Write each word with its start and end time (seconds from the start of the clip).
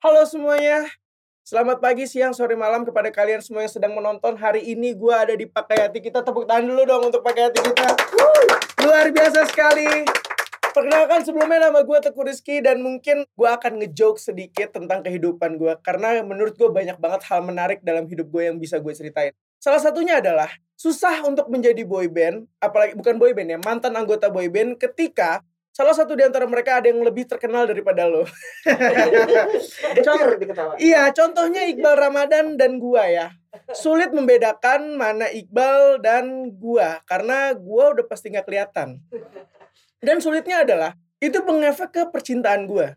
Halo 0.00 0.24
semuanya, 0.24 0.88
selamat 1.44 1.84
pagi, 1.84 2.08
siang, 2.08 2.32
sore, 2.32 2.56
malam 2.56 2.88
kepada 2.88 3.12
kalian 3.12 3.44
semua 3.44 3.68
yang 3.68 3.74
sedang 3.76 3.92
menonton. 3.92 4.32
Hari 4.32 4.72
ini 4.72 4.96
gue 4.96 5.12
ada 5.12 5.36
di 5.36 5.44
Pakai 5.44 5.76
Hati 5.76 6.00
Kita. 6.00 6.24
Tepuk 6.24 6.48
tangan 6.48 6.72
dulu 6.72 6.88
dong 6.88 7.12
untuk 7.12 7.20
Pakai 7.20 7.52
Hati 7.52 7.60
Kita. 7.60 7.84
Wuh, 8.16 8.48
luar 8.80 9.12
biasa 9.12 9.44
sekali. 9.52 10.08
Perkenalkan 10.72 11.20
sebelumnya 11.20 11.68
nama 11.68 11.84
gue 11.84 11.98
Teguh 12.00 12.32
Rizky 12.32 12.64
dan 12.64 12.80
mungkin 12.80 13.28
gue 13.28 13.48
akan 13.52 13.76
ngejoke 13.76 14.16
sedikit 14.16 14.72
tentang 14.72 15.04
kehidupan 15.04 15.60
gue. 15.60 15.76
Karena 15.84 16.24
menurut 16.24 16.56
gue 16.56 16.72
banyak 16.72 16.96
banget 16.96 17.20
hal 17.28 17.44
menarik 17.44 17.84
dalam 17.84 18.08
hidup 18.08 18.32
gue 18.32 18.48
yang 18.48 18.56
bisa 18.56 18.80
gue 18.80 18.96
ceritain. 18.96 19.36
Salah 19.60 19.84
satunya 19.84 20.24
adalah 20.24 20.48
susah 20.80 21.28
untuk 21.28 21.52
menjadi 21.52 21.84
boyband, 21.84 22.48
apalagi 22.56 22.96
bukan 22.96 23.20
boyband 23.20 23.52
ya, 23.52 23.58
mantan 23.60 23.92
anggota 24.00 24.32
boyband 24.32 24.80
ketika 24.80 25.44
salah 25.80 25.96
satu 25.96 26.12
di 26.12 26.20
antara 26.20 26.44
mereka 26.44 26.76
ada 26.76 26.92
yang 26.92 27.00
lebih 27.00 27.24
terkenal 27.24 27.64
daripada 27.64 28.04
lo. 28.04 28.28
Iya, 30.76 31.08
contohnya 31.16 31.64
Iqbal 31.72 31.96
Ramadan 31.96 32.60
dan 32.60 32.76
gua 32.76 33.08
ya. 33.08 33.32
Sulit 33.72 34.12
membedakan 34.12 35.00
mana 35.00 35.32
Iqbal 35.32 36.04
dan 36.04 36.52
gua 36.52 37.00
karena 37.08 37.56
gua 37.56 37.96
udah 37.96 38.04
pasti 38.04 38.28
nggak 38.28 38.44
kelihatan. 38.44 39.00
Dan 40.04 40.20
sulitnya 40.20 40.68
adalah 40.68 40.92
itu 41.16 41.40
mengefek 41.40 41.90
ke 41.96 42.02
percintaan 42.12 42.68
gua. 42.68 42.92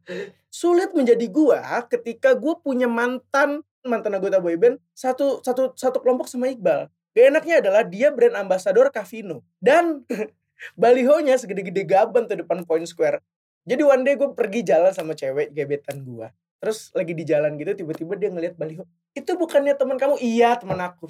Sulit 0.51 0.91
menjadi 0.91 1.23
gua 1.31 1.87
ketika 1.87 2.35
gua 2.35 2.59
punya 2.59 2.91
mantan 2.91 3.63
mantan 3.87 4.19
anggota 4.19 4.43
boyband 4.43 4.75
satu 4.91 5.39
satu 5.39 5.71
satu 5.79 6.03
kelompok 6.03 6.27
sama 6.27 6.51
Iqbal. 6.51 6.91
Gak 7.13 7.25
enaknya 7.31 7.55
adalah 7.63 7.87
dia 7.87 8.11
brand 8.11 8.35
ambassador 8.35 8.91
Cavino 8.91 9.45
dan 9.63 10.03
balihonya 10.75 11.35
segede-gede 11.35 11.83
gaban 11.83 12.25
tuh 12.25 12.39
depan 12.39 12.63
Point 12.63 12.87
Square. 12.87 13.19
Jadi 13.63 13.81
one 13.83 14.03
day 14.03 14.15
gue 14.19 14.31
pergi 14.35 14.63
jalan 14.67 14.91
sama 14.91 15.15
cewek 15.15 15.55
gebetan 15.55 16.03
gue. 16.03 16.27
Terus 16.63 16.91
lagi 16.95 17.11
di 17.15 17.23
jalan 17.27 17.55
gitu 17.59 17.83
tiba-tiba 17.83 18.15
dia 18.15 18.29
ngeliat 18.31 18.55
baliho. 18.55 18.87
Itu 19.15 19.35
bukannya 19.35 19.75
teman 19.75 19.99
kamu? 19.99 20.19
Iya 20.19 20.55
teman 20.59 20.79
aku. 20.79 21.07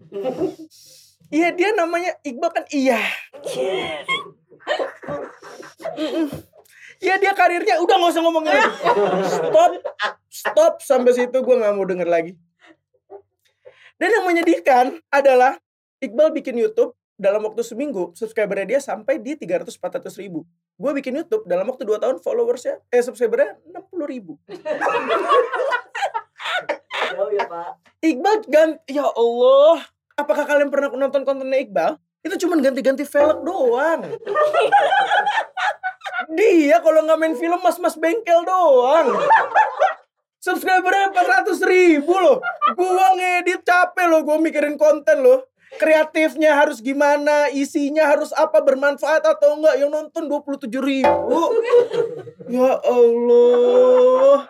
Iya 1.26 1.50
dia 1.50 1.74
namanya 1.74 2.14
Iqbal 2.22 2.50
kan 2.54 2.64
iya. 2.70 3.02
Iya 7.02 7.20
dia 7.20 7.32
karirnya 7.36 7.76
udah 7.82 7.96
nggak 7.98 8.12
usah 8.14 8.22
ngomongin 8.24 8.56
lagi. 8.56 8.70
Stop, 9.28 9.70
stop 10.30 10.74
sampai 10.80 11.12
situ 11.12 11.38
gue 11.42 11.56
nggak 11.58 11.74
mau 11.76 11.82
denger 11.82 12.08
lagi. 12.08 12.32
Dan 14.00 14.08
yang 14.16 14.24
menyedihkan 14.24 14.96
adalah 15.12 15.60
Iqbal 16.00 16.32
bikin 16.32 16.56
YouTube 16.56 16.96
dalam 17.16 17.40
waktu 17.48 17.64
seminggu 17.64 18.12
subscribernya 18.12 18.76
dia 18.76 18.80
sampai 18.80 19.16
di 19.16 19.32
300-400 19.34 20.20
ribu. 20.20 20.44
Gue 20.76 20.92
bikin 21.00 21.16
YouTube 21.16 21.48
dalam 21.48 21.64
waktu 21.68 21.88
2 21.88 21.96
tahun 21.96 22.16
followersnya, 22.20 22.84
eh 22.92 23.00
subscribernya 23.00 23.56
60 23.72 24.12
ribu. 24.12 24.36
Jauh 27.16 27.32
ya 27.32 27.48
Pak. 27.48 27.80
Iqbal 28.04 28.36
ganti, 28.46 28.92
ya 28.92 29.08
Allah. 29.08 29.80
Apakah 30.16 30.44
kalian 30.44 30.68
pernah 30.68 30.92
nonton 30.92 31.24
kontennya 31.24 31.56
Iqbal? 31.64 31.96
Itu 32.20 32.36
cuma 32.44 32.60
ganti-ganti 32.60 33.08
velg 33.08 33.40
doang. 33.40 34.00
Dia 36.36 36.80
kalau 36.84 37.00
nggak 37.08 37.18
main 37.20 37.34
film 37.38 37.60
mas-mas 37.64 37.96
bengkel 37.96 38.44
doang. 38.44 39.16
Subscribernya 40.42 41.10
400 41.16 41.58
ribu 41.64 42.12
loh. 42.12 42.44
Gua 42.76 43.16
ngedit 43.16 43.64
capek 43.64 44.06
loh, 44.12 44.20
gua 44.22 44.36
mikirin 44.36 44.76
konten 44.76 45.24
loh. 45.24 45.48
Kreatifnya 45.74 46.54
harus 46.54 46.78
gimana, 46.78 47.50
isinya 47.50 48.06
harus 48.06 48.30
apa, 48.30 48.62
bermanfaat 48.62 49.26
atau 49.26 49.58
enggak. 49.58 49.82
Yang 49.82 49.90
nonton 49.90 50.22
27 50.30 50.70
ribu. 50.78 51.40
Ya 52.46 52.78
Allah. 52.86 54.46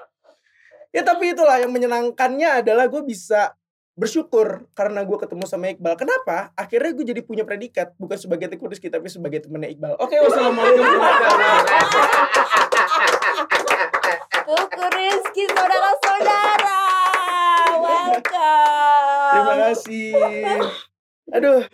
Ya 0.92 1.02
tapi 1.04 1.32
itulah 1.32 1.60
yang 1.60 1.72
menyenangkannya 1.72 2.64
adalah 2.64 2.88
gue 2.88 3.04
bisa 3.04 3.56
bersyukur 3.96 4.68
karena 4.76 5.04
gue 5.08 5.16
ketemu 5.16 5.44
sama 5.48 5.72
Iqbal. 5.72 5.96
Kenapa? 5.96 6.52
Akhirnya 6.52 6.92
gue 6.92 7.04
jadi 7.04 7.20
punya 7.24 7.48
predikat. 7.48 7.96
Bukan 7.96 8.20
sebagai 8.20 8.52
Teguh 8.52 8.68
Rizky, 8.68 8.92
tapi 8.92 9.08
sebagai 9.08 9.40
temennya 9.44 9.72
Iqbal. 9.72 9.96
Oke, 9.96 10.20
wassalamualaikum 10.20 10.84
Tuku 14.46 14.84
Rizky 14.94 15.44
saudara-saudara. 15.48 16.80
Welcome. 17.84 19.32
Terima 19.32 19.54
kasih. 19.68 20.12
Aduh, 21.34 21.66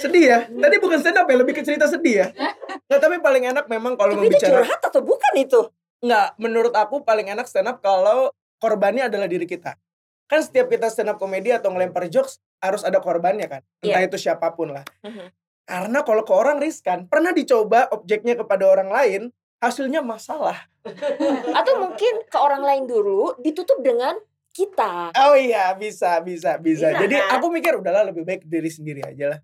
sedih 0.00 0.24
ya. 0.24 0.38
Tadi 0.48 0.76
bukan 0.80 0.98
stand 1.04 1.20
up 1.20 1.28
ya, 1.28 1.36
lebih 1.36 1.52
ke 1.52 1.60
cerita 1.60 1.84
sedih 1.84 2.24
ya. 2.24 2.26
Nggak, 2.88 3.00
tapi 3.00 3.16
paling 3.20 3.44
enak 3.52 3.64
memang 3.68 3.96
kalau 3.96 4.16
Tapi 4.16 4.28
itu 4.28 4.40
membicara. 4.40 4.64
curhat 4.64 4.80
atau 4.80 5.00
bukan 5.04 5.32
itu? 5.36 5.60
Nggak, 6.04 6.28
menurut 6.40 6.74
aku 6.76 7.04
paling 7.04 7.28
enak 7.28 7.44
stand 7.44 7.68
up 7.68 7.84
kalau 7.84 8.32
korbannya 8.60 9.12
adalah 9.12 9.28
diri 9.28 9.44
kita. 9.44 9.76
Kan 10.24 10.40
setiap 10.40 10.72
kita 10.72 10.88
stand 10.88 11.12
up 11.12 11.20
komedi 11.20 11.52
atau 11.52 11.68
ngelempar 11.68 12.08
jokes 12.08 12.40
harus 12.64 12.80
ada 12.84 13.00
korbannya 13.04 13.48
kan. 13.48 13.60
Entah 13.84 14.00
itu 14.04 14.16
siapa 14.16 14.52
pun 14.56 14.72
lah. 14.72 14.84
Mhm. 15.04 15.28
Karena 15.64 16.00
kalau 16.04 16.22
ke 16.28 16.32
orang 16.32 16.60
riskan, 16.60 17.08
pernah 17.08 17.32
dicoba 17.32 17.88
objeknya 17.92 18.36
kepada 18.36 18.68
orang 18.68 18.92
lain, 18.92 19.20
hasilnya 19.64 20.04
masalah. 20.04 20.68
Atau 21.58 21.80
mungkin 21.80 22.24
ke 22.28 22.36
orang 22.36 22.60
lain 22.60 22.84
dulu 22.84 23.36
ditutup 23.40 23.80
dengan 23.80 24.16
kita. 24.54 25.10
Oh 25.18 25.34
iya, 25.34 25.74
bisa, 25.74 26.22
bisa, 26.22 26.56
bisa. 26.62 26.94
Bisa, 26.94 27.02
Jadi 27.02 27.18
kan? 27.18 27.42
aku 27.42 27.50
mikir 27.50 27.74
udahlah 27.74 28.06
lebih 28.06 28.22
baik 28.22 28.46
diri 28.46 28.70
sendiri 28.70 29.02
aja 29.02 29.34
lah. 29.34 29.40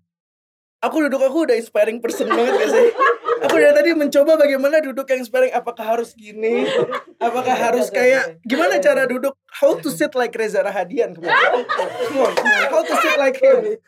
Aku 0.81 1.03
duduk 1.03 1.21
aku 1.21 1.45
udah 1.45 1.59
inspiring 1.59 1.99
person 1.99 2.31
banget 2.31 2.57
gak 2.57 2.71
sih? 2.71 2.87
Aku 3.41 3.55
dari 3.57 3.73
tadi 3.73 3.89
mencoba 3.97 4.37
bagaimana 4.37 4.77
duduk 4.85 5.09
yang 5.09 5.25
inspiring. 5.25 5.49
Apakah 5.49 5.97
harus 5.97 6.13
gini? 6.13 6.69
Apakah 7.17 7.55
harus 7.57 7.89
kayak 7.89 8.37
gimana 8.45 8.77
cara 8.77 9.09
duduk? 9.09 9.33
How 9.51 9.75
to 9.81 9.89
sit 9.89 10.13
like 10.13 10.37
Reza 10.37 10.61
Rahadian? 10.61 11.17
Come 11.17 11.27
on, 11.27 12.33
come. 12.37 12.69
How 12.69 12.81
to 12.85 12.93
sit 13.01 13.17
like 13.17 13.41
him? 13.41 13.81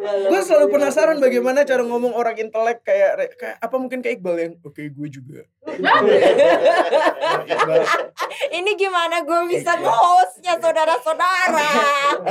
Gue 0.00 0.40
selalu 0.40 0.72
penasaran 0.72 1.20
bagaimana 1.20 1.64
cara 1.64 1.84
ngomong 1.84 2.16
orang 2.16 2.36
intelek 2.40 2.80
kayak, 2.84 3.36
kayak 3.36 3.56
apa 3.60 3.76
mungkin 3.76 4.00
kayak 4.00 4.20
Iqbal 4.20 4.36
yang 4.40 4.54
oke 4.64 4.80
gue 4.80 5.08
juga. 5.12 5.44
Ini 8.52 8.70
gimana 8.76 9.20
gue 9.24 9.40
bisa 9.48 9.76
nge-hostnya 9.76 10.56
saudara-saudara? 10.60 11.68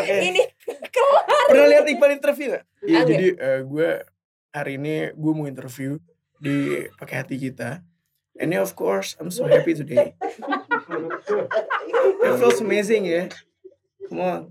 Ini 0.06 0.42
kelar. 0.90 1.46
Pernah 1.50 1.68
lihat 1.70 1.86
Iqbal 1.86 2.12
interview 2.18 2.58
gak? 2.58 2.66
Iya, 2.86 3.02
jadi 3.06 3.28
gue 3.66 3.90
hari 4.50 4.82
ini 4.82 5.14
gue 5.14 5.32
mau 5.34 5.46
interview 5.46 5.98
di 6.38 6.88
pakai 6.98 7.16
hati 7.24 7.36
kita. 7.38 7.84
And 8.40 8.56
of 8.56 8.72
course, 8.72 9.20
I'm 9.20 9.30
so 9.30 9.44
happy 9.46 9.76
today. 9.76 10.16
It 12.24 12.34
feels 12.40 12.64
amazing 12.64 13.04
ya. 13.04 13.28
Come 14.08 14.22
on. 14.24 14.42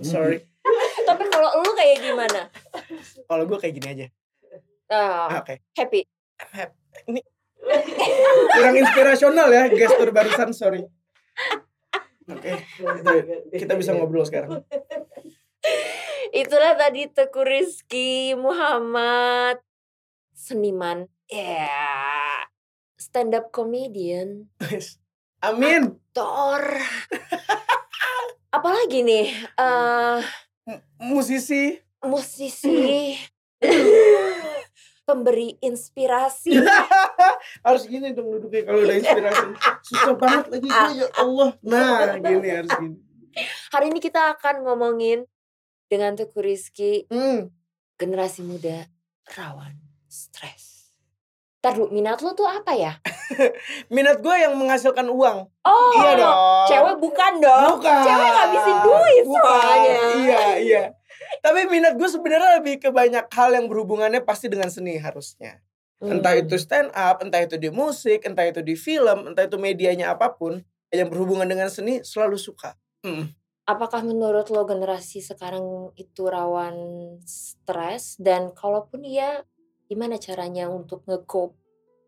Sorry. 0.00 0.48
Tapi 1.04 1.24
kalau 1.28 1.60
lu 1.60 1.70
kayak 1.76 2.00
gimana? 2.00 2.48
Kalau 3.28 3.44
gue 3.44 3.58
kayak 3.60 3.74
gini 3.76 3.88
aja. 3.92 4.06
Ah, 4.88 5.44
Oke. 5.44 5.60
happy. 5.76 6.08
Ini 7.04 7.20
kurang 8.56 8.76
inspirasional 8.80 9.48
ya 9.52 9.68
gestur 9.68 10.08
barusan, 10.08 10.56
sorry. 10.56 10.88
Oke, 12.24 12.52
kita- 12.76 13.24
kita 13.52 13.72
bisa 13.76 13.92
ngobrol 13.92 14.24
sekarang. 14.24 14.64
Itulah 16.28 16.76
tadi 16.76 17.08
Teguh 17.08 17.46
Rizky 17.46 18.36
Muhammad 18.36 19.64
seniman. 20.36 21.08
Ya. 21.32 22.44
Stand 23.00 23.32
up 23.32 23.48
comedian. 23.48 24.52
Amin. 25.40 25.96
Tor. 26.12 26.60
Apalagi 28.52 29.00
nih? 29.04 29.32
M- 30.68 30.84
Musisi. 31.00 31.80
musisi. 32.04 33.16
Pemberi 35.08 35.56
inspirasi. 35.64 36.52
harus 37.66 37.88
gini 37.88 38.12
dong 38.12 38.28
duduknya 38.28 38.68
kalau 38.68 38.84
udah 38.84 38.96
inspirasi. 39.00 39.46
Susah 39.80 40.14
banget 40.20 40.44
lagi 40.52 40.68
ya 40.68 41.08
Allah. 41.16 41.50
Nah, 41.64 42.20
gini 42.20 42.48
harus 42.52 42.72
gini. 42.76 42.96
Hari 43.72 43.88
ini 43.88 44.00
kita 44.04 44.36
akan 44.36 44.68
ngomongin 44.68 45.24
dengan 45.88 46.14
Teguh 46.14 46.40
Rizky 46.40 47.08
Hmm. 47.08 47.48
generasi 47.96 48.44
muda 48.44 48.86
rawan 49.34 49.74
stres. 50.06 50.94
Ntar 51.58 51.74
dulu, 51.74 51.90
minat 51.90 52.22
lo 52.22 52.32
tuh 52.32 52.46
apa 52.46 52.70
ya? 52.72 53.02
Minat 53.94 54.22
gue 54.22 54.30
yang 54.30 54.54
menghasilkan 54.54 55.10
uang. 55.10 55.50
Oh, 55.66 55.90
Iya 55.98 56.12
dong. 56.16 56.38
cewek 56.70 56.96
bukan 57.02 57.32
dong. 57.42 57.82
Bukan. 57.82 57.98
Cewek 58.06 58.30
ngabisin 58.30 58.76
duit 58.80 59.24
Bukan. 59.26 59.42
soalnya. 59.42 59.96
Iya, 60.14 60.40
iya. 60.62 60.82
Tapi 61.42 61.66
minat 61.66 61.98
gue 61.98 62.06
sebenarnya 62.06 62.62
lebih 62.62 62.78
ke 62.78 62.94
banyak 62.94 63.26
hal 63.28 63.50
yang 63.52 63.66
berhubungannya 63.66 64.22
pasti 64.22 64.46
dengan 64.46 64.70
seni 64.70 64.96
harusnya. 64.96 65.58
Entah 65.98 66.38
Hmm. 66.38 66.42
itu 66.46 66.54
stand 66.62 66.94
up, 66.94 67.26
entah 67.26 67.42
itu 67.42 67.58
di 67.58 67.74
musik, 67.74 68.22
entah 68.22 68.46
itu 68.46 68.62
di 68.62 68.78
film, 68.78 69.26
entah 69.26 69.42
itu 69.42 69.58
medianya 69.58 70.14
apa 70.14 70.30
pun 70.30 70.62
yang 70.94 71.10
berhubungan 71.10 71.44
dengan 71.44 71.66
seni 71.68 72.00
selalu 72.00 72.38
suka. 72.38 72.78
Mm. 73.02 73.34
Apakah 73.68 74.00
menurut 74.00 74.48
lo 74.48 74.64
generasi 74.64 75.20
sekarang 75.20 75.92
itu 76.00 76.24
rawan 76.24 76.72
stres 77.28 78.16
dan 78.16 78.48
kalaupun 78.56 79.04
iya 79.04 79.44
gimana 79.92 80.16
caranya 80.16 80.72
untuk 80.72 81.04
nge-cope? 81.04 81.52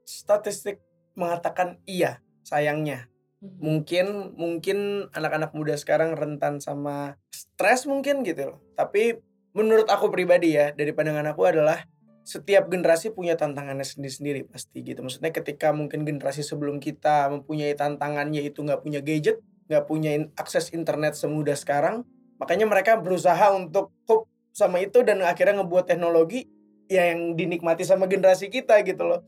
Statistik 0.08 0.80
mengatakan 1.12 1.76
iya 1.84 2.24
sayangnya 2.40 3.10
Mhm. 3.40 3.56
mungkin 3.56 4.06
mungkin 4.36 4.78
anak-anak 5.16 5.56
muda 5.56 5.72
sekarang 5.72 6.12
rentan 6.12 6.60
sama 6.60 7.16
stres 7.32 7.88
mungkin 7.88 8.20
gitu 8.20 8.52
loh 8.52 8.58
tapi 8.76 9.16
menurut 9.56 9.88
aku 9.88 10.12
pribadi 10.12 10.60
ya 10.60 10.76
dari 10.76 10.92
pandangan 10.92 11.32
aku 11.32 11.48
adalah 11.48 11.88
setiap 12.20 12.68
generasi 12.68 13.16
punya 13.16 13.40
tantangannya 13.40 13.82
sendiri-sendiri 13.82 14.44
pasti 14.44 14.84
gitu 14.84 15.00
maksudnya 15.00 15.32
ketika 15.32 15.72
mungkin 15.72 16.04
generasi 16.04 16.44
sebelum 16.44 16.84
kita 16.84 17.32
mempunyai 17.32 17.72
tantangannya 17.72 18.44
itu 18.44 18.60
nggak 18.60 18.84
punya 18.84 19.00
gadget 19.00 19.40
nggak 19.70 19.86
punya 19.86 20.18
akses 20.34 20.74
internet 20.74 21.14
semudah 21.14 21.54
sekarang 21.54 22.02
makanya 22.42 22.66
mereka 22.66 22.98
berusaha 22.98 23.54
untuk 23.54 23.94
cope 24.02 24.26
sama 24.50 24.82
itu 24.82 25.06
dan 25.06 25.22
akhirnya 25.22 25.62
ngebuat 25.62 25.86
teknologi 25.86 26.50
ya 26.90 27.14
yang 27.14 27.38
dinikmati 27.38 27.86
sama 27.86 28.10
generasi 28.10 28.50
kita 28.50 28.82
gitu 28.82 29.06
loh. 29.06 29.22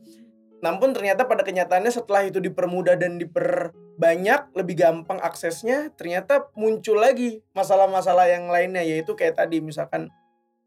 Namun 0.59 0.91
ternyata 0.91 1.27
pada 1.27 1.43
kenyataannya 1.43 1.91
setelah 1.91 2.27
itu 2.27 2.43
dipermudah 2.43 2.95
dan 2.99 3.19
diperbanyak 3.19 4.51
lebih 4.55 4.75
gampang 4.79 5.19
aksesnya 5.19 5.91
ternyata 5.95 6.51
muncul 6.55 6.99
lagi 6.99 7.43
masalah-masalah 7.55 8.31
yang 8.31 8.47
lainnya 8.51 8.83
yaitu 8.83 9.15
kayak 9.15 9.39
tadi 9.39 9.59
misalkan 9.59 10.07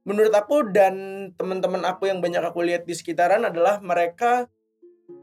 menurut 0.04 0.32
aku 0.32 0.68
dan 0.68 1.28
teman-teman 1.40 1.84
aku 1.88 2.12
yang 2.12 2.20
banyak 2.20 2.44
aku 2.44 2.60
lihat 2.64 2.84
di 2.84 2.92
sekitaran 2.92 3.44
adalah 3.44 3.80
mereka 3.80 4.48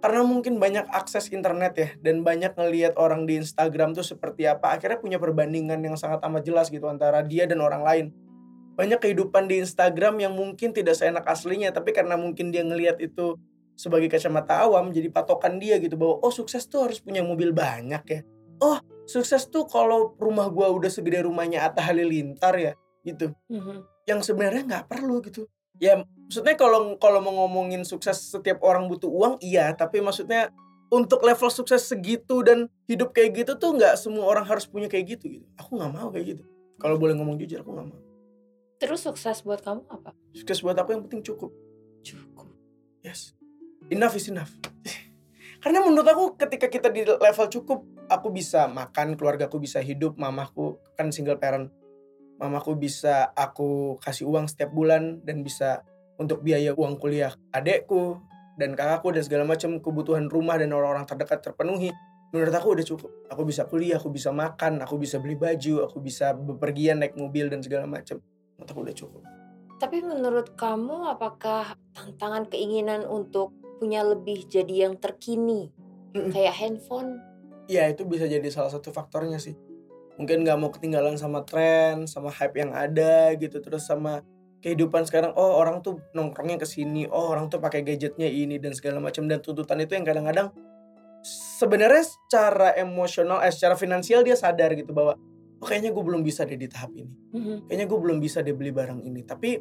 karena 0.03 0.23
mungkin 0.23 0.59
banyak 0.59 0.87
akses 0.91 1.31
internet 1.31 1.73
ya 1.75 1.89
dan 1.99 2.23
banyak 2.23 2.55
ngelihat 2.55 2.95
orang 2.95 3.27
di 3.27 3.39
Instagram 3.39 3.95
tuh 3.95 4.03
seperti 4.03 4.47
apa 4.47 4.75
akhirnya 4.75 4.99
punya 4.99 5.19
perbandingan 5.19 5.79
yang 5.79 5.95
sangat 5.99 6.23
amat 6.27 6.43
jelas 6.43 6.67
gitu 6.71 6.87
antara 6.87 7.23
dia 7.23 7.43
dan 7.47 7.59
orang 7.59 7.83
lain. 7.83 8.05
Banyak 8.73 8.99
kehidupan 8.99 9.45
di 9.45 9.61
Instagram 9.61 10.17
yang 10.23 10.33
mungkin 10.33 10.71
tidak 10.71 10.95
seenak 10.95 11.27
aslinya 11.27 11.71
tapi 11.71 11.91
karena 11.91 12.15
mungkin 12.15 12.51
dia 12.51 12.63
ngelihat 12.63 12.99
itu 13.03 13.39
sebagai 13.75 14.07
kacamata 14.11 14.63
awam 14.65 14.91
jadi 14.91 15.09
patokan 15.11 15.57
dia 15.57 15.79
gitu 15.79 15.97
bahwa 15.99 16.19
oh 16.21 16.31
sukses 16.31 16.67
tuh 16.67 16.87
harus 16.87 17.03
punya 17.03 17.23
mobil 17.23 17.51
banyak 17.51 18.03
ya. 18.07 18.21
Oh 18.63 18.79
sukses 19.03 19.51
tuh 19.51 19.67
kalau 19.67 20.15
rumah 20.15 20.47
gua 20.47 20.71
udah 20.71 20.87
segede 20.87 21.23
rumahnya 21.27 21.63
Atta 21.67 21.83
Halilintar 21.83 22.55
ya 22.55 22.73
gitu. 23.03 23.35
Mhm. 23.51 23.83
yang 24.03 24.19
sebenarnya 24.19 24.67
nggak 24.67 24.87
perlu 24.91 25.23
gitu 25.23 25.47
ya 25.83 25.99
maksudnya 25.99 26.55
kalau 26.55 26.95
kalau 26.95 27.19
mau 27.19 27.43
ngomongin 27.43 27.83
sukses 27.83 28.15
setiap 28.15 28.63
orang 28.63 28.87
butuh 28.87 29.11
uang 29.11 29.43
iya 29.43 29.75
tapi 29.75 29.99
maksudnya 29.99 30.47
untuk 30.87 31.19
level 31.27 31.51
sukses 31.51 31.83
segitu 31.83 32.39
dan 32.47 32.71
hidup 32.87 33.11
kayak 33.11 33.43
gitu 33.43 33.59
tuh 33.59 33.75
nggak 33.75 33.99
semua 33.99 34.23
orang 34.31 34.47
harus 34.47 34.63
punya 34.63 34.87
kayak 34.87 35.19
gitu 35.19 35.27
gitu 35.27 35.45
aku 35.59 35.75
nggak 35.75 35.91
mau 35.91 36.07
kayak 36.07 36.39
gitu 36.39 36.43
kalau 36.79 36.95
boleh 36.95 37.19
ngomong 37.19 37.35
jujur 37.35 37.59
aku 37.59 37.75
nggak 37.75 37.89
mau 37.91 37.99
Terus 38.83 38.99
sukses 38.99 39.39
buat 39.47 39.63
kamu 39.63 39.87
apa? 39.87 40.11
sukses 40.35 40.59
buat 40.59 40.75
aku 40.75 40.91
yang 40.91 41.03
penting 41.07 41.23
cukup 41.23 41.55
Cukup. 42.03 42.51
Yes. 42.99 43.31
Enough 43.87 44.19
is 44.19 44.27
enough. 44.27 44.51
Karena 45.63 45.79
menurut 45.79 46.03
aku 46.03 46.23
ketika 46.35 46.67
kita 46.67 46.91
di 46.91 47.07
level 47.07 47.47
cukup, 47.47 47.87
aku 48.11 48.27
bisa 48.35 48.67
makan, 48.67 49.15
keluargaku 49.15 49.63
bisa 49.63 49.79
hidup, 49.79 50.19
mamaku 50.19 50.75
kan 50.99 51.07
single 51.15 51.39
parent. 51.39 51.71
Mamaku 52.43 52.75
bisa 52.75 53.31
aku 53.31 53.95
kasih 54.03 54.27
uang 54.27 54.51
setiap 54.51 54.75
bulan 54.75 55.23
dan 55.23 55.47
bisa 55.47 55.87
untuk 56.19 56.43
biaya 56.43 56.75
uang 56.75 56.99
kuliah 56.99 57.31
adekku 57.55 58.19
dan 58.59 58.75
kakakku 58.75 59.15
dan 59.15 59.23
segala 59.23 59.47
macam 59.47 59.79
kebutuhan 59.79 60.27
rumah 60.27 60.59
dan 60.59 60.75
orang-orang 60.75 61.07
terdekat 61.07 61.39
terpenuhi. 61.39 61.95
Menurut 62.35 62.51
aku 62.51 62.75
udah 62.75 62.85
cukup. 62.85 63.09
Aku 63.31 63.47
bisa 63.47 63.63
kuliah, 63.63 63.95
aku 63.95 64.11
bisa 64.11 64.35
makan, 64.35 64.83
aku 64.83 64.99
bisa 64.99 65.23
beli 65.23 65.39
baju, 65.39 65.87
aku 65.87 66.03
bisa 66.03 66.35
bepergian 66.35 66.99
naik 66.99 67.15
mobil 67.15 67.47
dan 67.47 67.63
segala 67.63 67.87
macam. 67.87 68.19
Menurut 68.59 68.67
aku 68.67 68.79
udah 68.83 68.95
cukup. 68.97 69.23
Tapi 69.79 69.97
menurut 70.03 70.47
kamu 70.59 71.15
apakah 71.15 71.79
tantangan 71.95 72.51
keinginan 72.51 73.07
untuk 73.07 73.55
punya 73.79 74.03
lebih 74.03 74.51
jadi 74.51 74.91
yang 74.91 74.99
terkini 74.99 75.71
Mm-mm. 76.11 76.35
kayak 76.35 76.59
handphone? 76.59 77.33
ya 77.67 77.87
itu 77.87 78.03
bisa 78.03 78.27
jadi 78.27 78.43
salah 78.51 78.71
satu 78.71 78.91
faktornya 78.91 79.39
sih 79.39 79.55
mungkin 80.17 80.45
nggak 80.45 80.57
mau 80.61 80.69
ketinggalan 80.69 81.17
sama 81.17 81.41
tren 81.41 82.05
sama 82.05 82.29
hype 82.29 82.53
yang 82.57 82.71
ada 82.73 83.33
gitu 83.33 83.57
terus 83.57 83.89
sama 83.89 84.21
kehidupan 84.61 85.03
sekarang 85.03 85.33
oh 85.35 85.59
orang 85.59 85.81
tuh 85.81 85.99
nongkrongnya 86.13 86.61
ke 86.61 86.67
sini 86.69 87.09
oh 87.09 87.33
orang 87.33 87.49
tuh 87.49 87.57
pakai 87.57 87.81
gadgetnya 87.81 88.29
ini 88.29 88.61
dan 88.61 88.71
segala 88.77 89.01
macam 89.01 89.25
dan 89.25 89.41
tuntutan 89.41 89.81
itu 89.81 89.97
yang 89.97 90.05
kadang-kadang 90.05 90.53
sebenarnya 91.59 92.03
secara 92.05 92.77
emosional 92.77 93.41
eh 93.41 93.51
secara 93.51 93.73
finansial 93.73 94.21
dia 94.21 94.37
sadar 94.37 94.71
gitu 94.77 94.93
bahwa 94.93 95.17
oh 95.59 95.65
kayaknya 95.65 95.91
gue 95.91 96.03
belum 96.03 96.21
bisa 96.21 96.43
deh 96.47 96.59
di 96.59 96.67
tahap 96.67 96.91
ini. 96.95 97.11
Mhm. 97.33 97.67
kayaknya 97.67 97.85
gue 97.89 97.99
belum 97.99 98.17
bisa 98.23 98.39
deh 98.39 98.55
beli 98.55 98.71
barang 98.71 99.01
ini 99.03 99.23
tapi 99.27 99.59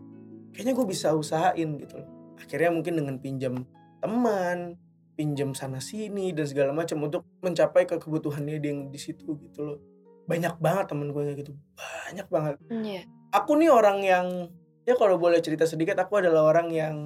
kayaknya 0.53 0.75
gue 0.75 0.87
bisa 0.87 1.15
usahain 1.17 1.79
gitu 1.81 1.99
loh. 1.99 2.09
Akhirnya 2.39 2.71
mungkin 2.75 2.99
dengan 2.99 3.17
pinjam 3.23 3.63
teman 4.03 4.77
pinjam 5.15 5.55
sana 5.55 5.79
sini 5.79 6.35
dan 6.35 6.49
segala 6.49 6.75
macam 6.75 6.99
untuk 7.07 7.23
mencapai 7.45 7.87
ke 7.87 8.01
kebutuhannya 8.01 8.59
dia 8.59 8.75
yang 8.75 8.91
di 8.91 8.99
situ 8.99 9.39
gitu 9.39 9.61
loh 9.63 9.79
banyak 10.33 10.55
banget 10.57 10.85
temen 10.89 11.09
gue 11.13 11.23
kayak 11.23 11.39
gitu 11.45 11.53
banyak 11.77 12.27
banget. 12.33 12.57
Iya. 12.73 13.03
aku 13.33 13.51
nih 13.61 13.71
orang 13.73 13.99
yang 14.01 14.27
ya 14.83 14.95
kalau 14.97 15.17
boleh 15.21 15.39
cerita 15.45 15.69
sedikit 15.69 15.95
aku 16.01 16.25
adalah 16.25 16.49
orang 16.49 16.69
yang 16.73 16.97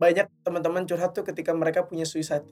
banyak 0.00 0.26
teman-teman 0.40 0.88
curhat 0.88 1.12
tuh 1.12 1.22
ketika 1.22 1.52
mereka 1.52 1.84
punya 1.84 2.08
suicide 2.08 2.48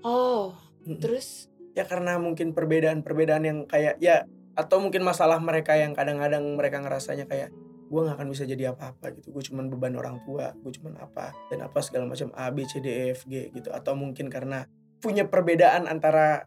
Oh, 0.00 0.54
Mm-mm. 0.86 1.02
terus? 1.02 1.50
Ya 1.74 1.84
karena 1.84 2.16
mungkin 2.16 2.54
perbedaan-perbedaan 2.56 3.44
yang 3.44 3.58
kayak 3.68 4.00
ya 4.00 4.24
atau 4.54 4.82
mungkin 4.82 5.06
masalah 5.06 5.38
mereka 5.38 5.74
yang 5.78 5.94
kadang-kadang 5.94 6.42
mereka 6.58 6.82
ngerasanya 6.82 7.26
kayak 7.30 7.50
gue 7.88 8.00
nggak 8.04 8.16
akan 8.18 8.28
bisa 8.30 8.44
jadi 8.46 8.72
apa-apa 8.74 9.14
gitu. 9.18 9.30
Gue 9.34 9.42
cuman 9.44 9.68
beban 9.70 9.94
orang 9.94 10.22
tua 10.26 10.54
gue 10.54 10.72
cuman 10.80 10.98
apa 10.98 11.34
dan 11.52 11.66
apa 11.66 11.78
segala 11.82 12.08
macam 12.08 12.30
A 12.34 12.50
B 12.50 12.66
C 12.66 12.78
D 12.82 12.88
E 12.88 13.04
F 13.14 13.26
G 13.26 13.50
gitu. 13.52 13.68
Atau 13.74 13.94
mungkin 13.98 14.30
karena 14.30 14.66
punya 14.98 15.26
perbedaan 15.26 15.86
antara 15.86 16.46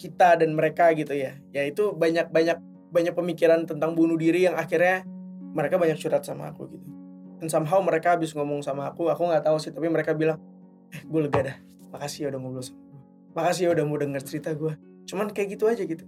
kita 0.00 0.40
dan 0.40 0.56
mereka 0.56 0.88
gitu 0.96 1.12
ya. 1.12 1.36
Ya 1.52 1.68
itu 1.68 1.92
banyak 1.92 2.32
banyak 2.32 2.56
banyak 2.88 3.12
pemikiran 3.12 3.68
tentang 3.68 3.92
bunuh 3.92 4.16
diri 4.16 4.48
yang 4.48 4.56
akhirnya 4.56 5.04
mereka 5.52 5.76
banyak 5.76 6.00
curhat 6.00 6.24
sama 6.24 6.48
aku 6.48 6.72
gitu. 6.72 6.88
Dan 7.36 7.52
somehow 7.52 7.84
mereka 7.84 8.16
habis 8.16 8.32
ngomong 8.32 8.64
sama 8.64 8.88
aku 8.88 9.12
aku 9.12 9.28
nggak 9.28 9.44
tahu 9.44 9.60
sih 9.60 9.76
tapi 9.76 9.92
mereka 9.92 10.16
bilang 10.16 10.40
eh 10.88 11.04
gue 11.04 11.20
lega 11.20 11.40
dah. 11.52 11.56
Makasih 11.92 12.24
ya 12.24 12.28
udah 12.32 12.40
ngobrol 12.40 12.64
sama 12.64 12.80
gue 12.80 12.98
makasih 13.30 13.62
ya 13.62 13.70
udah 13.78 13.84
mau 13.86 13.94
denger 13.94 14.22
cerita 14.26 14.50
gue 14.58 14.74
cuman 15.06 15.30
kayak 15.30 15.54
gitu 15.54 15.70
aja 15.70 15.82
gitu. 15.86 16.02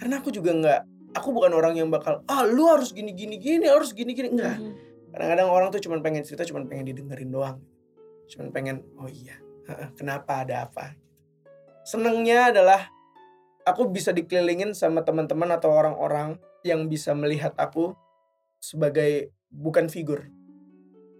Karena 0.00 0.20
aku 0.22 0.32
juga 0.32 0.50
nggak 0.54 0.80
aku 1.12 1.28
bukan 1.30 1.52
orang 1.52 1.76
yang 1.76 1.92
bakal 1.92 2.24
ah 2.24 2.42
lu 2.48 2.64
harus 2.70 2.94
gini 2.96 3.12
gini 3.12 3.36
gini 3.36 3.68
harus 3.68 3.92
gini 3.92 4.14
gini. 4.16 4.32
Enggak 4.32 4.56
Mhm. 4.62 4.72
kadang-kadang 5.12 5.48
orang 5.52 5.68
tuh 5.70 5.80
cuman 5.84 6.00
pengen 6.00 6.24
cerita 6.24 6.42
cuman 6.48 6.66
pengen 6.66 6.88
didengerin 6.88 7.30
doang. 7.30 7.58
Cuman 8.32 8.48
pengen 8.50 8.80
oh 8.96 9.08
iya 9.08 9.36
kenapa 9.96 10.44
ada 10.44 10.68
apa? 10.68 10.96
Senengnya 11.84 12.48
adalah 12.48 12.88
aku 13.64 13.88
bisa 13.88 14.12
dikelilingin 14.12 14.76
sama 14.76 15.02
teman-teman 15.02 15.48
atau 15.56 15.72
orang-orang 15.72 16.36
yang 16.64 16.88
bisa 16.88 17.12
melihat 17.16 17.52
aku 17.56 17.96
sebagai 18.60 19.32
bukan 19.52 19.88
figur 19.88 20.28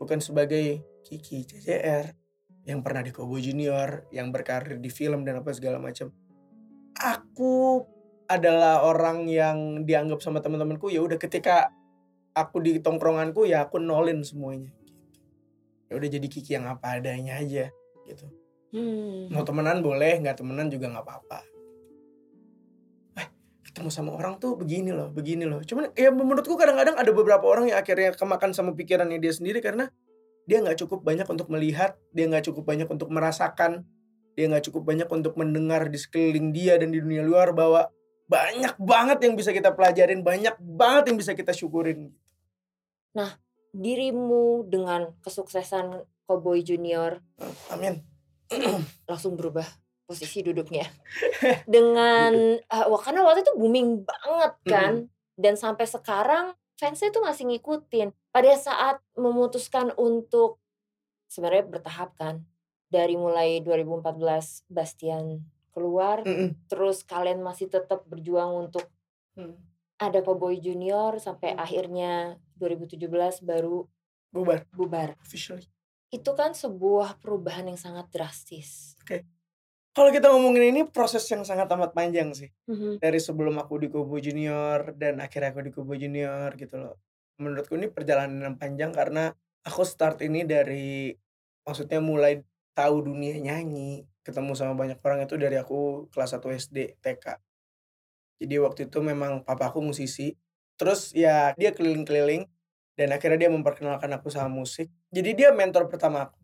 bukan 0.00 0.20
sebagai 0.20 0.84
Kiki 1.04 1.44
CCR 1.44 2.16
yang 2.64 2.80
pernah 2.80 3.04
di 3.04 3.12
Kobo 3.12 3.36
Junior 3.36 4.08
yang 4.08 4.32
berkarir 4.32 4.80
di 4.80 4.88
film 4.88 5.24
dan 5.28 5.44
apa 5.44 5.52
segala 5.52 5.76
macam 5.76 6.08
aku 6.96 7.84
adalah 8.24 8.88
orang 8.88 9.28
yang 9.28 9.84
dianggap 9.84 10.24
sama 10.24 10.40
teman-temanku 10.40 10.88
ya 10.88 11.04
udah 11.04 11.20
ketika 11.20 11.68
aku 12.32 12.64
di 12.64 12.80
tongkronganku 12.80 13.44
ya 13.44 13.68
aku 13.68 13.76
nolin 13.76 14.24
semuanya 14.24 14.72
gitu. 14.80 15.20
ya 15.88 15.92
udah 16.00 16.08
jadi 16.08 16.26
Kiki 16.32 16.56
yang 16.56 16.66
apa 16.68 16.96
adanya 17.00 17.36
aja 17.36 17.68
gitu 18.08 18.28
Hmm. 18.74 19.30
mau 19.30 19.46
temenan 19.46 19.86
boleh 19.86 20.18
nggak 20.18 20.42
temenan 20.42 20.66
juga 20.66 20.90
nggak 20.90 21.06
apa-apa 21.06 21.46
ketemu 23.74 23.90
sama 23.90 24.14
orang 24.14 24.38
tuh 24.38 24.54
begini 24.54 24.94
loh 24.94 25.10
begini 25.10 25.42
loh. 25.50 25.58
Cuman 25.66 25.90
ya 25.98 26.14
menurutku 26.14 26.54
kadang-kadang 26.54 26.94
ada 26.94 27.10
beberapa 27.10 27.42
orang 27.42 27.74
yang 27.74 27.82
akhirnya 27.82 28.14
kemakan 28.14 28.54
sama 28.54 28.70
pikirannya 28.70 29.18
dia 29.18 29.34
sendiri 29.34 29.58
karena 29.58 29.90
dia 30.46 30.62
nggak 30.62 30.78
cukup 30.86 31.02
banyak 31.02 31.26
untuk 31.26 31.50
melihat 31.50 31.98
dia 32.14 32.30
nggak 32.30 32.46
cukup 32.46 32.62
banyak 32.70 32.86
untuk 32.86 33.10
merasakan 33.10 33.82
dia 34.38 34.46
nggak 34.46 34.70
cukup 34.70 34.86
banyak 34.86 35.10
untuk 35.10 35.34
mendengar 35.34 35.90
di 35.90 35.98
sekeliling 35.98 36.54
dia 36.54 36.78
dan 36.78 36.94
di 36.94 37.02
dunia 37.02 37.26
luar 37.26 37.50
bahwa 37.50 37.90
banyak 38.30 38.78
banget 38.78 39.18
yang 39.26 39.34
bisa 39.34 39.50
kita 39.50 39.74
pelajarin 39.74 40.22
banyak 40.22 40.54
banget 40.62 41.10
yang 41.10 41.18
bisa 41.18 41.34
kita 41.34 41.50
syukurin. 41.50 42.14
Dirimu 43.74 44.70
dengan 44.70 45.18
kesuksesan 45.18 46.06
Cowboy 46.30 46.62
Junior 46.62 47.18
amin. 47.74 48.06
langsung 49.10 49.34
berubah 49.34 49.66
posisi 50.04 50.44
duduknya. 50.44 50.84
Dengan 51.68 52.60
eh, 52.60 52.86
wah 52.88 53.00
karena 53.00 53.24
waktu 53.24 53.44
itu 53.44 53.52
booming 53.56 54.04
banget 54.04 54.52
kan. 54.64 54.92
Dan 55.34 55.58
sampai 55.58 55.88
sekarang 55.88 56.54
fansnya 56.78 57.10
tuh 57.10 57.24
masih 57.24 57.48
ngikutin. 57.50 58.12
Pada 58.30 58.52
saat 58.54 59.02
memutuskan 59.14 59.90
untuk 59.96 60.60
sebenarnya 61.26 61.64
bertahap 61.66 62.14
kan. 62.14 62.44
Dari 62.86 63.18
mulai 63.18 63.58
2014 63.58 64.70
Bastian 64.70 65.42
keluar 65.74 66.22
Mm-mm. 66.22 66.54
terus 66.70 67.02
kalian 67.02 67.42
masih 67.42 67.66
tetap 67.66 68.06
berjuang 68.06 68.70
untuk 68.70 68.86
Hmm. 69.34 69.58
ada 69.98 70.22
Cowboy 70.22 70.62
Junior 70.62 71.18
sampai 71.18 71.58
Hmm. 71.58 71.66
akhirnya 71.66 72.12
2017 72.54 73.42
baru 73.42 73.90
bubar. 74.30 74.62
bubar. 74.70 75.18
Officially. 75.18 75.66
Itu 76.14 76.38
kan 76.38 76.54
sebuah 76.54 77.18
perubahan 77.18 77.66
yang 77.66 77.74
sangat 77.74 78.06
drastis. 78.14 78.94
Oke. 79.02 79.26
Kalau 79.94 80.10
kita 80.10 80.26
ngomongin 80.26 80.74
ini 80.74 80.82
proses 80.90 81.22
yang 81.30 81.46
sangat 81.46 81.70
amat 81.70 81.94
panjang 81.94 82.34
sih. 82.34 82.50
Mhm. 82.66 82.98
Dari 82.98 83.18
sebelum 83.22 83.54
aku 83.62 83.78
di 83.78 83.86
Kobo 83.86 84.18
Junior 84.18 84.90
dan 84.98 85.22
akhirnya 85.22 85.54
aku 85.54 85.62
di 85.62 85.70
Kobo 85.70 85.94
Junior 85.94 86.50
gitu 86.58 86.82
loh. 86.82 86.98
Menurutku 87.38 87.78
ini 87.78 87.86
perjalanan 87.86 88.42
yang 88.42 88.56
panjang 88.58 88.90
karena 88.90 89.30
aku 89.62 89.86
start 89.86 90.18
ini 90.26 90.42
dari 90.42 91.14
maksudnya 91.62 92.02
mulai 92.02 92.42
tahu 92.74 93.06
dunia 93.06 93.38
nyanyi, 93.38 94.02
ketemu 94.26 94.58
sama 94.58 94.74
banyak 94.74 94.98
orang 94.98 95.30
itu 95.30 95.38
dari 95.38 95.54
aku 95.62 96.10
kelas 96.10 96.34
1 96.34 96.50
SD, 96.50 96.98
TK. 96.98 97.38
Jadi 98.42 98.54
waktu 98.58 98.80
itu 98.90 98.98
memang 98.98 99.46
papa 99.46 99.70
aku 99.70 99.78
musisi, 99.78 100.34
terus 100.74 101.14
ya 101.14 101.54
dia 101.54 101.70
keliling-keliling 101.70 102.50
dan 102.98 103.08
akhirnya 103.14 103.46
dia 103.46 103.50
memperkenalkan 103.54 104.10
aku 104.10 104.26
sama 104.26 104.50
musik. 104.50 104.90
Jadi 105.14 105.38
dia 105.38 105.54
mentor 105.54 105.86
pertama 105.86 106.26
aku. 106.26 106.38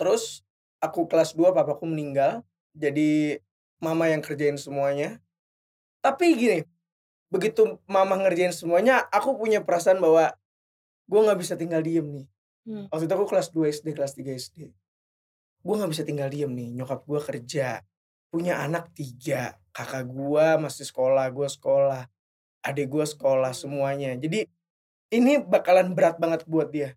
Terus 0.00 0.40
aku 0.80 1.04
kelas 1.04 1.36
2 1.36 1.52
papaku 1.52 1.84
meninggal, 1.84 2.40
jadi 2.72 3.40
mama 3.82 4.08
yang 4.08 4.20
kerjain 4.24 4.56
semuanya. 4.56 5.18
Tapi 6.02 6.34
gini, 6.34 6.58
begitu 7.30 7.78
mama 7.86 8.18
ngerjain 8.18 8.52
semuanya, 8.52 9.06
aku 9.08 9.38
punya 9.38 9.62
perasaan 9.62 10.02
bahwa 10.02 10.34
gue 11.06 11.20
nggak 11.20 11.40
bisa 11.40 11.54
tinggal 11.54 11.80
diem 11.80 12.04
nih. 12.04 12.26
Hmm. 12.62 12.86
Waktu 12.90 13.06
itu 13.06 13.14
aku 13.14 13.26
kelas 13.26 13.48
2 13.50 13.70
SD, 13.70 13.86
kelas 13.94 14.12
3 14.14 14.34
SD. 14.34 14.58
Gue 15.62 15.74
nggak 15.78 15.90
bisa 15.90 16.02
tinggal 16.02 16.28
diem 16.30 16.50
nih, 16.50 16.74
nyokap 16.74 17.06
gue 17.06 17.20
kerja, 17.22 17.82
punya 18.30 18.58
anak 18.62 18.90
tiga, 18.96 19.58
kakak 19.70 20.10
gue 20.10 20.46
masih 20.58 20.86
sekolah, 20.86 21.30
gue 21.30 21.48
sekolah, 21.48 22.06
adik 22.66 22.90
gue 22.90 23.06
sekolah 23.06 23.54
semuanya. 23.54 24.14
Jadi 24.18 24.46
ini 25.12 25.38
bakalan 25.38 25.92
berat 25.92 26.16
banget 26.18 26.46
buat 26.48 26.72
dia. 26.72 26.96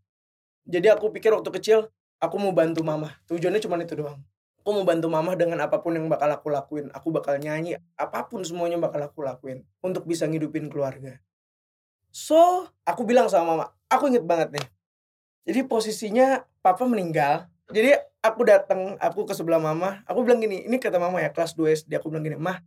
Jadi 0.65 0.89
aku 0.89 1.13
pikir 1.13 1.29
waktu 1.35 1.51
kecil 1.61 1.79
aku 2.17 2.35
mau 2.41 2.55
bantu 2.55 2.81
mama. 2.81 3.13
Tujuannya 3.29 3.61
cuma 3.61 3.77
itu 3.77 3.99
doang. 3.99 4.17
Aku 4.65 4.73
mau 4.73 4.81
bantu 4.81 5.13
mama 5.13 5.37
dengan 5.37 5.61
apa 5.61 5.77
pun 5.77 5.93
yang 5.93 6.09
bakal 6.09 6.25
aku 6.25 6.49
lakuin. 6.49 6.89
Aku 6.89 7.13
bakal 7.13 7.37
nyanyi, 7.37 7.77
apa 8.01 8.25
pun 8.25 8.41
semuanya 8.41 8.81
bakal 8.81 8.97
aku 9.05 9.21
lakuin 9.21 9.61
untuk 9.85 10.09
bisa 10.09 10.25
ngidupin 10.25 10.73
keluarga. 10.73 11.21
So, 12.09 12.65
aku 12.81 13.05
bilang 13.05 13.29
sama 13.29 13.53
mama, 13.53 13.65
aku 13.85 14.09
inget 14.09 14.25
banget 14.25 14.57
nih. 14.57 14.67
Jadi 15.45 15.69
posisinya 15.69 16.49
papa 16.65 16.81
meninggal. 16.89 17.45
Jadi 17.69 17.93
aku 18.25 18.41
datang, 18.41 18.97
aku 18.97 19.29
ke 19.29 19.37
sebelah 19.37 19.61
mama. 19.61 20.01
Aku 20.09 20.25
bilang 20.25 20.41
gini, 20.41 20.65
ini 20.65 20.81
kata 20.81 20.97
mama 20.97 21.21
ya 21.21 21.29
kelas 21.29 21.53
2 21.53 21.85
SD. 21.85 22.01
Aku 22.01 22.09
bilang 22.09 22.25
gini, 22.25 22.33
mah 22.33 22.57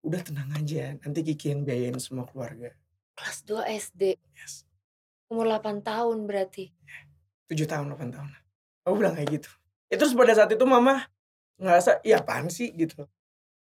udah 0.00 0.24
tenang 0.24 0.48
aja. 0.56 0.96
Nanti 0.96 1.20
Kiki 1.20 1.52
yang 1.52 1.68
biayain 1.68 2.00
semua 2.00 2.24
keluarga. 2.24 2.72
Kelas 3.20 3.44
2 3.44 3.68
SD. 3.68 4.16
Yes. 4.32 4.64
Umur 5.28 5.44
8 5.52 5.84
tahun 5.84 6.24
berarti. 6.24 6.72
7 7.52 7.68
tahun, 7.68 7.92
8 7.92 8.16
tahun. 8.16 8.32
Aku 8.88 8.96
bilang 8.96 9.12
kayak 9.12 9.28
gitu. 9.28 9.52
Ya, 9.92 10.00
terus 10.00 10.16
pada 10.16 10.32
saat 10.32 10.48
itu 10.48 10.64
mama 10.64 11.04
ngerasa, 11.60 12.02
iya 12.06 12.22
apaan 12.22 12.48
sih 12.50 12.70
gitu. 12.74 13.06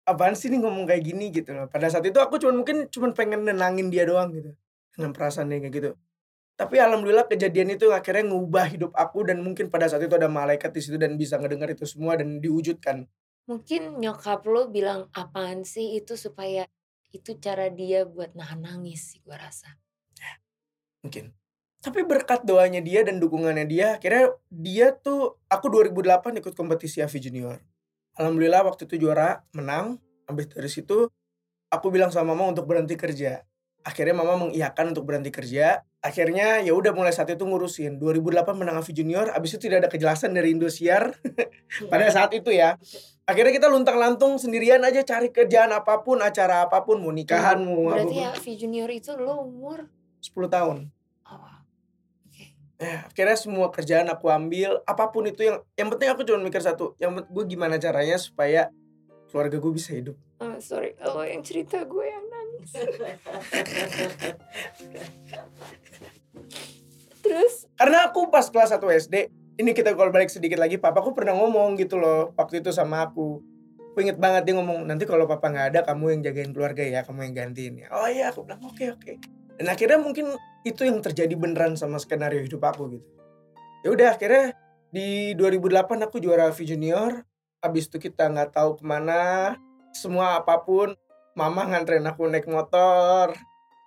Apaan 0.06 0.34
sih 0.34 0.50
nih 0.50 0.60
ngomong 0.62 0.90
kayak 0.90 1.04
gini 1.06 1.30
gitu 1.34 1.54
loh. 1.54 1.66
Pada 1.70 1.88
saat 1.90 2.06
itu 2.06 2.18
aku 2.18 2.42
cuman 2.42 2.66
mungkin 2.66 2.78
cuman 2.90 3.12
pengen 3.14 3.42
nenangin 3.48 3.88
dia 3.94 4.04
doang 4.06 4.34
gitu. 4.34 4.52
Dengan 4.94 5.12
perasaan 5.16 5.50
dia 5.50 5.62
kayak 5.62 5.74
gitu. 5.74 5.92
Tapi 6.60 6.78
alhamdulillah 6.78 7.26
kejadian 7.26 7.74
itu 7.74 7.90
akhirnya 7.90 8.30
ngubah 8.30 8.66
hidup 8.70 8.92
aku 8.94 9.26
dan 9.26 9.42
mungkin 9.42 9.74
pada 9.74 9.90
saat 9.90 10.06
itu 10.06 10.14
ada 10.14 10.30
malaikat 10.30 10.70
di 10.70 10.82
situ 10.84 10.98
dan 11.02 11.18
bisa 11.18 11.42
ngedengar 11.42 11.74
itu 11.74 11.90
semua 11.90 12.14
dan 12.20 12.38
diwujudkan. 12.38 13.10
Mungkin 13.50 13.98
nyokap 13.98 14.46
lo 14.46 14.70
bilang 14.70 15.10
apaan 15.18 15.66
sih 15.66 15.98
itu 15.98 16.14
supaya 16.14 16.70
itu 17.10 17.36
cara 17.42 17.74
dia 17.74 18.06
buat 18.06 18.38
nahan 18.38 18.62
nangis 18.62 19.16
sih 19.16 19.20
gua 19.26 19.42
rasa. 19.42 19.82
Mungkin. 21.02 21.41
Tapi 21.82 22.06
berkat 22.06 22.46
doanya 22.46 22.78
dia 22.78 23.02
dan 23.02 23.18
dukungannya 23.18 23.66
dia, 23.66 23.98
akhirnya 23.98 24.38
dia 24.54 24.94
tuh 24.94 25.42
aku 25.50 25.66
2008 25.66 26.38
ikut 26.38 26.54
kompetisi 26.54 27.02
AVI 27.02 27.18
Junior. 27.18 27.58
Alhamdulillah 28.22 28.62
waktu 28.62 28.86
itu 28.86 29.02
juara, 29.02 29.42
menang. 29.58 29.98
Habis 30.30 30.54
dari 30.54 30.70
situ 30.70 31.10
aku 31.74 31.88
bilang 31.90 32.14
sama 32.14 32.38
mama 32.38 32.54
untuk 32.54 32.70
berhenti 32.70 32.94
kerja. 32.94 33.42
Akhirnya 33.82 34.14
mama 34.14 34.38
mengiyakan 34.38 34.94
untuk 34.94 35.10
berhenti 35.10 35.34
kerja. 35.34 35.82
Akhirnya 36.06 36.62
ya 36.62 36.78
udah 36.78 36.94
mulai 36.94 37.10
saat 37.10 37.34
itu 37.34 37.42
ngurusin. 37.42 37.98
2008 37.98 38.54
menang 38.54 38.78
AVI 38.78 38.94
Junior, 38.94 39.34
habis 39.34 39.58
itu 39.58 39.66
tidak 39.66 39.82
ada 39.82 39.90
kejelasan 39.90 40.38
dari 40.38 40.54
Indosiar 40.54 41.18
pada 41.92 42.06
saat 42.14 42.30
itu 42.38 42.54
ya. 42.54 42.78
Akhirnya 43.26 43.58
kita 43.58 43.66
luntang-lantung 43.74 44.38
sendirian 44.38 44.86
aja 44.86 45.02
cari 45.02 45.34
kerjaan 45.34 45.74
apa 45.74 46.06
pun, 46.06 46.22
acara 46.22 46.70
apa 46.70 46.86
pun, 46.86 47.02
mau 47.02 47.10
nikahan, 47.10 47.58
mau 47.58 47.90
Berarti 47.90 48.22
V 48.22 48.46
Junior 48.54 48.90
itu 48.94 49.18
lo 49.18 49.50
umur 49.50 49.90
10 50.22 50.46
tahun. 50.46 51.01
Oh. 52.82 52.86
Ya, 52.86 53.06
akhirnya 53.06 53.38
semua 53.38 53.70
kerjaan 53.70 54.10
aku 54.10 54.28
ambil, 54.34 54.82
apa 54.90 55.14
pun 55.14 55.30
itu 55.30 55.46
yang 55.46 55.62
yang 55.78 55.94
penting 55.94 56.10
aku 56.10 56.26
cuma 56.26 56.42
mikir 56.42 56.66
satu, 56.66 56.98
yang 56.98 57.14
gue 57.14 57.44
gimana 57.46 57.78
caranya 57.78 58.18
supaya 58.18 58.74
keluarga 59.30 59.62
gue 59.62 59.72
bisa 59.72 59.94
hidup. 59.94 60.18
Oh, 60.42 60.58
sorry, 60.58 60.98
lo 61.00 61.22
yang 61.22 61.46
cerita 61.46 61.86
gue 61.86 62.06
yang 62.10 62.26
nangis. 62.26 62.72
Terus 67.22 67.70
Karena 67.78 68.10
aku 68.10 68.34
pas 68.34 68.50
kelas 68.50 68.74
1 68.74 68.82
SD, 69.08 69.30
ini 69.62 69.72
kita 69.78 69.94
kalau 69.94 70.10
balik 70.10 70.34
sedikit 70.34 70.58
lagi, 70.58 70.82
papaku 70.82 71.14
pernah 71.14 71.38
ngomong 71.38 71.78
gitu 71.78 72.02
loh 72.02 72.34
waktu 72.36 72.60
itu 72.66 72.74
sama 72.74 73.06
aku. 73.08 73.40
Aku 73.94 74.00
inget 74.02 74.18
banget 74.18 74.48
dia 74.48 74.56
ngomong, 74.56 74.88
nanti 74.88 75.04
kalau 75.06 75.28
papa 75.28 75.52
nggak 75.52 75.68
ada 75.76 75.80
kamu 75.84 76.18
yang 76.18 76.22
jagain 76.26 76.52
keluarga 76.56 76.84
ya, 76.84 77.04
kamu 77.06 77.28
yang 77.30 77.36
gantiin 77.46 77.74
ya. 77.86 77.88
Oh 77.92 78.08
iya, 78.08 78.32
aku 78.34 78.48
bilang 78.48 78.64
oke 78.64 78.84
oke. 78.98 79.20
Dan 79.60 79.68
akhirnya 79.68 80.00
mungkin 80.00 80.34
itu 80.62 80.86
yang 80.86 81.02
terjadi 81.02 81.34
beneran 81.34 81.74
sama 81.74 81.98
skenario 81.98 82.42
hidup 82.42 82.62
aku 82.62 82.98
gitu. 82.98 83.08
Ya 83.82 83.90
udah 83.90 84.08
akhirnya 84.14 84.54
di 84.94 85.34
2008 85.34 86.06
aku 86.06 86.22
juara 86.22 86.54
V 86.54 86.60
Junior. 86.62 87.26
Habis 87.62 87.90
itu 87.90 87.98
kita 88.02 88.30
nggak 88.30 88.58
tahu 88.58 88.82
ke 88.82 88.84
mana, 88.86 89.54
semua 89.94 90.42
apa 90.42 90.62
pun. 90.62 90.94
Mama 91.32 91.64
nganterin 91.64 92.04
aku 92.06 92.28
naik 92.28 92.46
motor, 92.50 93.32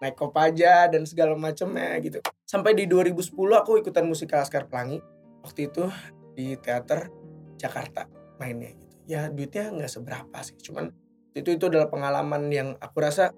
naik 0.00 0.16
kopaja 0.16 0.88
dan 0.88 1.04
segala 1.04 1.37
macamnya 1.37 1.99
gitu. 2.00 2.19
Sampai 2.49 2.73
di 2.73 2.88
2010 2.88 3.35
aku 3.35 3.85
ikutan 3.85 4.07
musikal 4.09 4.40
Laskar 4.43 4.66
Pelangi. 4.66 4.99
Waktu 5.45 5.69
itu 5.69 5.85
di 6.33 6.57
teater 6.57 7.12
Jakarta 7.61 8.09
mainnya 8.40 8.73
gitu. 8.73 8.95
Ya 9.04 9.28
duitnya 9.28 9.71
nggak 9.71 9.93
seberapa 9.93 10.38
sih. 10.40 10.57
Cuman 10.59 10.88
itu 11.37 11.50
itu 11.52 11.64
adalah 11.69 11.90
pengalaman 11.90 12.49
yang 12.49 12.78
aku 12.81 12.97
rasa 13.02 13.35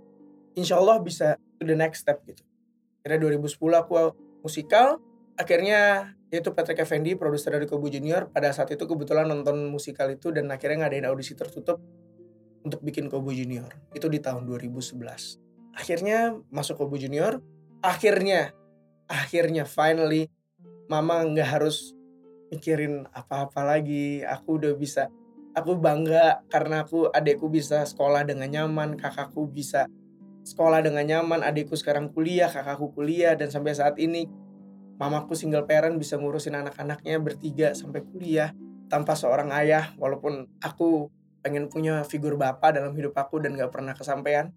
insya 0.54 0.78
Allah 0.78 1.02
bisa 1.02 1.36
to 1.58 1.66
the 1.66 1.74
next 1.74 2.04
step 2.04 2.22
gitu. 2.24 2.44
Akhirnya 3.06 3.38
2010 3.38 3.54
aku 3.86 3.94
musikal. 4.42 4.98
Akhirnya 5.38 6.10
yaitu 6.26 6.50
Patrick 6.50 6.82
Effendi, 6.82 7.14
produser 7.14 7.54
dari 7.54 7.70
Kobu 7.70 7.86
Junior. 7.86 8.26
Pada 8.34 8.50
saat 8.50 8.74
itu 8.74 8.82
kebetulan 8.82 9.30
nonton 9.30 9.70
musikal 9.70 10.10
itu 10.10 10.34
dan 10.34 10.50
akhirnya 10.50 10.90
ngadain 10.90 11.06
audisi 11.06 11.38
tertutup 11.38 11.78
untuk 12.66 12.82
bikin 12.82 13.06
Kobu 13.06 13.30
Junior. 13.30 13.70
Itu 13.94 14.10
di 14.10 14.18
tahun 14.18 14.42
2011. 14.42 14.98
Akhirnya 15.78 16.34
masuk 16.50 16.82
Kobu 16.82 16.98
Junior. 16.98 17.38
Akhirnya, 17.78 18.50
akhirnya 19.06 19.62
finally 19.62 20.26
mama 20.90 21.22
nggak 21.22 21.46
harus 21.46 21.94
mikirin 22.50 23.06
apa-apa 23.14 23.62
lagi. 23.62 24.26
Aku 24.26 24.58
udah 24.58 24.74
bisa, 24.74 25.06
aku 25.54 25.78
bangga 25.78 26.42
karena 26.50 26.82
aku 26.82 27.06
adekku 27.14 27.46
bisa 27.46 27.86
sekolah 27.86 28.26
dengan 28.26 28.50
nyaman, 28.50 28.98
kakakku 28.98 29.46
bisa 29.46 29.86
sekolah 30.46 30.78
dengan 30.78 31.02
nyaman, 31.02 31.42
adikku 31.42 31.74
sekarang 31.74 32.14
kuliah, 32.14 32.46
kakakku 32.46 32.94
kuliah 32.94 33.34
dan 33.34 33.50
sampai 33.50 33.74
saat 33.74 33.98
ini 33.98 34.30
mamaku 34.96 35.34
single 35.34 35.66
parent 35.66 35.98
bisa 35.98 36.14
ngurusin 36.16 36.54
anak-anaknya 36.54 37.18
bertiga 37.18 37.74
sampai 37.74 38.06
kuliah 38.06 38.54
tanpa 38.86 39.18
seorang 39.18 39.50
ayah 39.58 39.90
walaupun 39.98 40.46
aku 40.62 41.10
pengen 41.42 41.66
punya 41.66 42.06
figur 42.06 42.38
bapak 42.38 42.78
dalam 42.78 42.94
hidup 42.94 43.18
aku 43.18 43.42
dan 43.42 43.58
gak 43.58 43.74
pernah 43.74 43.92
kesampaian. 43.92 44.54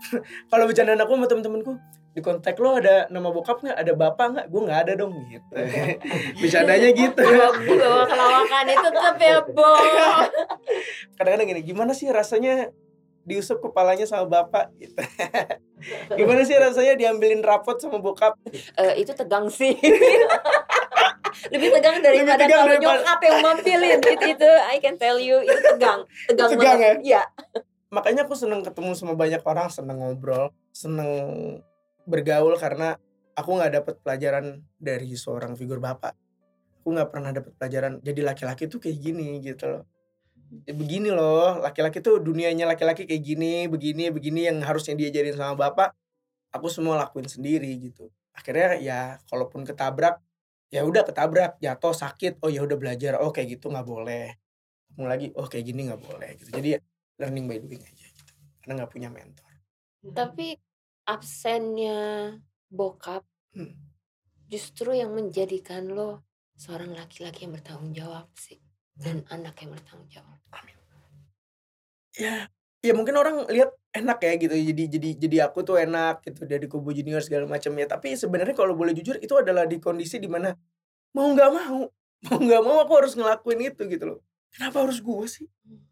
Kalau 0.50 0.64
bercandaan 0.64 1.02
aku 1.02 1.12
sama 1.18 1.26
temen-temenku, 1.26 1.76
di 2.10 2.20
kontak 2.24 2.58
lo 2.58 2.74
ada 2.74 3.06
nama 3.06 3.30
bokap 3.30 3.62
nggak? 3.62 3.76
Ada 3.76 3.92
bapak 3.94 4.26
nggak? 4.34 4.46
Gue 4.50 4.60
nggak 4.66 4.80
ada 4.82 4.92
dong 4.98 5.14
gitu. 5.30 5.54
Bercandanya 6.42 6.90
gitu. 6.90 7.22
di 7.22 7.74
bawah 7.78 8.06
kelawakan 8.10 8.64
itu 8.66 8.88
tetep 8.90 9.16
ya, 9.22 9.38
Bo. 9.46 9.70
Kadang-kadang 11.20 11.46
gini, 11.54 11.62
gimana 11.62 11.92
sih 11.94 12.10
rasanya 12.10 12.74
diusap 13.22 13.60
kepalanya 13.60 14.04
sama 14.04 14.26
bapak 14.26 14.72
gitu. 14.76 14.96
gimana 16.18 16.42
sih 16.42 16.54
rasanya 16.54 16.94
diambilin 16.94 17.40
rapot 17.40 17.76
sama 17.76 17.98
bokap? 17.98 18.36
Eh, 18.76 19.00
itu 19.00 19.12
tegang 19.12 19.46
sih. 19.46 19.76
Lebih 21.52 21.68
tegang 21.72 22.00
daripada 22.00 22.42
tegang 22.42 22.50
kalau 22.58 22.74
daripada- 22.74 23.00
nyokap 23.00 23.18
yang 23.22 23.38
mampilin 23.40 23.98
itu, 23.98 24.10
itu 24.26 24.50
I 24.66 24.76
can 24.78 24.96
tell 24.96 25.16
you 25.16 25.40
itu 25.40 25.56
tegang. 25.64 26.04
Tegang, 26.26 26.50
Tegang 26.52 26.76
banget. 26.78 26.96
Iya. 27.02 27.22
makanya 27.88 28.22
aku 28.22 28.38
seneng 28.38 28.62
ketemu 28.62 28.94
sama 28.94 29.18
banyak 29.18 29.42
orang 29.42 29.66
seneng 29.66 29.98
ngobrol 29.98 30.54
seneng 30.70 31.10
bergaul 32.06 32.54
karena 32.54 32.94
aku 33.34 33.50
nggak 33.50 33.72
dapet 33.74 33.94
pelajaran 33.98 34.62
dari 34.78 35.10
seorang 35.12 35.58
figur 35.58 35.82
bapak 35.82 36.14
aku 36.78 36.86
nggak 36.86 37.10
pernah 37.10 37.34
dapet 37.34 37.50
pelajaran 37.58 37.98
jadi 37.98 38.22
laki-laki 38.22 38.70
tuh 38.70 38.78
kayak 38.78 38.94
gini 38.94 39.42
gitu 39.42 39.66
loh 39.66 39.82
Ya, 40.50 40.74
begini 40.74 41.14
loh 41.14 41.62
laki-laki 41.62 42.02
tuh 42.02 42.18
dunianya 42.18 42.66
laki-laki 42.66 43.06
kayak 43.06 43.22
gini 43.22 43.70
begini 43.70 44.10
begini 44.10 44.50
yang 44.50 44.58
harusnya 44.66 44.98
diajarin 44.98 45.38
sama 45.38 45.54
bapak 45.54 45.94
aku 46.50 46.66
semua 46.66 46.98
lakuin 46.98 47.30
sendiri 47.30 47.70
gitu. 47.78 48.10
Akhirnya 48.34 48.74
ya 48.82 49.00
kalaupun 49.30 49.62
ketabrak 49.62 50.18
ya 50.74 50.82
udah 50.82 51.06
ketabrak 51.06 51.62
jatuh 51.62 51.94
sakit 51.94 52.42
oh 52.42 52.50
ya 52.50 52.66
udah 52.66 52.74
belajar 52.74 53.22
oh 53.22 53.30
kayak 53.30 53.58
gitu 53.58 53.70
nggak 53.70 53.86
boleh. 53.86 54.34
Ketemu 54.90 55.06
lagi 55.06 55.26
oh 55.38 55.46
kayak 55.46 55.64
gini 55.70 55.80
nggak 55.86 56.02
boleh 56.02 56.30
gitu. 56.42 56.50
Jadi 56.50 56.70
learning 57.22 57.46
by 57.46 57.58
doing 57.62 57.82
aja 57.86 58.06
gitu 58.10 58.32
karena 58.62 58.72
nggak 58.82 58.90
punya 58.90 59.08
mentor. 59.08 59.50
Tapi 60.02 60.58
absennya 61.06 62.34
bokap 62.70 63.22
Hmm. 63.50 63.74
justru 64.46 64.94
yang 64.94 65.10
menjadikan 65.10 65.90
lo 65.90 66.22
seorang 66.54 66.94
laki-laki 66.94 67.50
yang 67.50 67.58
bertanggung 67.58 67.90
jawab 67.90 68.30
sih 68.38 68.62
dan 68.98 69.22
anak 69.30 69.54
yang 69.62 69.70
bertanggung 69.74 70.10
jawab. 70.10 70.38
ya 72.18 72.50
ya 72.80 72.92
mungkin 72.96 73.14
orang 73.16 73.44
lihat 73.52 73.70
enak 73.92 74.18
ya 74.24 74.32
gitu 74.40 74.54
jadi 74.56 74.84
jadi 74.98 75.08
jadi 75.20 75.36
aku 75.46 75.62
tuh 75.62 75.76
enak 75.78 76.24
gitu 76.24 76.48
dari 76.48 76.66
kubu 76.66 76.90
junior 76.96 77.20
segala 77.20 77.44
macam 77.44 77.70
ya 77.76 77.86
tapi 77.86 78.16
sebenarnya 78.16 78.56
kalau 78.56 78.72
boleh 78.72 78.96
jujur 78.96 79.20
itu 79.20 79.30
adalah 79.36 79.68
di 79.68 79.78
kondisi 79.78 80.16
di 80.16 80.26
mana 80.26 80.56
mau 81.14 81.28
nggak 81.30 81.50
mau 81.52 81.86
mau 82.28 82.38
nggak 82.40 82.62
mau 82.64 82.76
aku 82.84 82.92
harus 83.00 83.12
ngelakuin 83.16 83.72
itu 83.72 83.82
gitu 83.88 84.04
loh. 84.16 84.20
Kenapa 84.50 84.82
harus 84.82 84.98
gue 84.98 85.26
sih? 85.30 85.46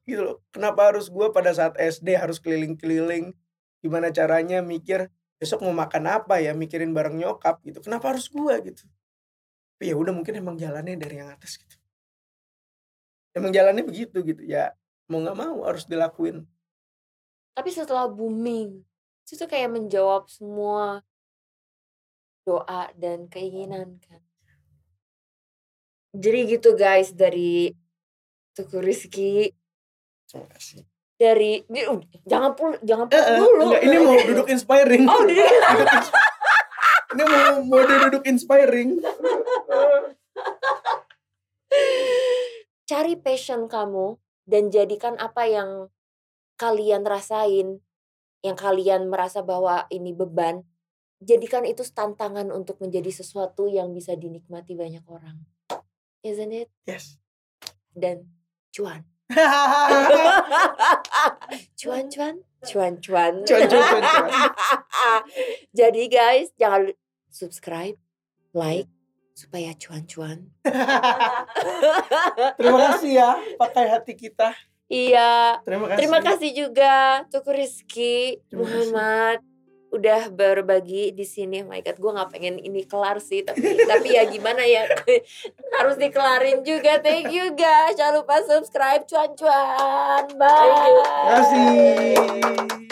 Gitu 0.04 0.20
loh. 0.20 0.42
Kenapa 0.50 0.90
harus 0.90 1.06
gue 1.08 1.26
pada 1.30 1.54
saat 1.54 1.78
SD 1.78 2.18
harus 2.18 2.42
keliling-keliling? 2.42 3.32
Gimana 3.80 4.10
caranya 4.10 4.60
mikir 4.60 5.08
besok 5.38 5.62
mau 5.62 5.72
makan 5.72 6.04
apa 6.10 6.42
ya? 6.42 6.52
Mikirin 6.52 6.90
bareng 6.90 7.16
nyokap 7.16 7.62
gitu. 7.62 7.78
Kenapa 7.80 8.12
harus 8.12 8.26
gue 8.28 8.54
gitu? 8.66 8.84
Tapi 9.78 9.84
ya 9.88 9.94
udah 9.94 10.10
mungkin 10.10 10.34
emang 10.42 10.58
jalannya 10.58 10.98
dari 10.98 11.22
yang 11.22 11.30
atas 11.30 11.54
gitu 11.56 11.67
emang 13.38 13.54
jalannya 13.54 13.84
begitu 13.86 14.20
gitu 14.26 14.42
ya 14.44 14.74
mau 15.08 15.22
nggak 15.22 15.38
mau 15.38 15.64
harus 15.64 15.86
dilakuin 15.88 16.44
Tapi 17.58 17.74
setelah 17.74 18.06
booming, 18.06 18.86
itu 19.26 19.34
tuh 19.34 19.50
kayak 19.50 19.74
menjawab 19.74 20.30
semua 20.30 21.02
doa 22.46 22.86
dan 22.94 23.26
keinginan 23.26 23.98
kan. 23.98 24.22
Jadi 26.14 26.54
gitu 26.54 26.78
guys 26.78 27.10
dari 27.10 27.74
Tuku 28.54 28.78
Rizky 28.78 29.50
terima 30.30 30.46
kasih 30.54 30.86
dari 31.18 31.66
ini, 31.66 31.82
uh, 31.82 31.98
jangan 32.22 32.54
pul 32.54 32.78
jangan 32.86 33.10
pul 33.10 33.18
eh, 33.18 33.38
dulu. 33.42 33.62
enggak, 33.66 33.82
ini 33.82 33.96
mau 33.98 34.16
duduk 34.22 34.46
inspiring 34.54 35.04
Oh, 35.10 35.22
duduk. 35.26 35.50
Ini 37.08 37.22
mau 37.26 37.42
mau 37.66 37.82
duduk 37.82 38.22
inspiring 38.22 38.90
Cari 42.88 43.20
passion 43.20 43.68
kamu 43.68 44.16
dan 44.48 44.72
jadikan 44.72 45.12
apa 45.20 45.44
yang 45.44 45.92
kalian 46.56 47.04
rasain, 47.04 47.84
yang 48.40 48.56
kalian 48.56 49.12
merasa 49.12 49.44
bahwa 49.44 49.84
ini 49.92 50.16
beban, 50.16 50.64
jadikan 51.20 51.68
itu 51.68 51.84
tantangan 51.84 52.48
untuk 52.48 52.80
menjadi 52.80 53.12
sesuatu 53.12 53.68
yang 53.68 53.92
bisa 53.92 54.16
dinikmati 54.16 54.72
banyak 54.72 55.04
orang. 55.04 55.36
Isn't 56.24 56.56
it? 56.56 56.72
yes 56.88 57.20
Dan 57.92 58.24
cuan. 58.72 59.04
cuan 61.78 62.08
cuan 62.08 62.34
cuan 62.64 62.92
cuan. 63.04 63.34
Cuan, 63.44 63.68
cuan, 63.68 63.68
cuan, 63.68 64.00
cuan. 64.00 64.26
Jadi 65.78 66.02
guys, 66.08 66.48
jangan 66.56 66.96
subscribe, 67.28 68.00
like 68.56 68.88
supaya 69.38 69.70
cuan-cuan. 69.78 70.50
terima 72.58 72.78
kasih 72.90 73.10
ya 73.22 73.30
pakai 73.54 73.86
hati 73.86 74.18
kita 74.18 74.50
Iya, 74.88 75.60
terima 75.68 75.84
kasih 75.84 75.98
terima 76.00 76.18
kasih 76.24 76.50
juga 76.56 76.94
Tuku 77.28 77.52
Rizky. 77.52 78.40
Muhammad 78.56 79.44
udah 79.92 80.32
berbagi 80.32 81.12
di 81.12 81.28
sini. 81.28 81.60
Oh 81.60 81.68
my 81.68 81.84
god, 81.84 82.00
gue 82.00 82.12
nggak 82.16 82.30
pengen 82.32 82.56
ini 82.56 82.88
kelar 82.88 83.20
sih, 83.20 83.44
tapi 83.44 83.76
tapi 83.84 84.16
ya 84.16 84.24
gimana 84.28 84.64
ya 84.64 84.88
harus 85.76 85.96
dikelarin 86.00 86.64
juga. 86.64 87.04
Thank 87.04 87.36
you 87.36 87.52
guys, 87.52 88.00
jangan 88.00 88.24
lupa 88.24 88.40
subscribe 88.48 89.04
cuan-cuan. 89.04 90.24
Bye. 90.40 90.72
terima 90.72 91.04
kasih 91.36 92.87